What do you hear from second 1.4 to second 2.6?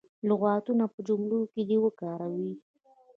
کې دې وکاروي.